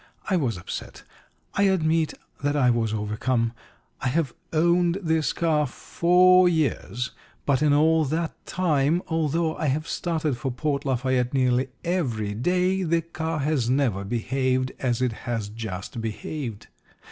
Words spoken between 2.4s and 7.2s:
that I was overcome. I have owned this car four years,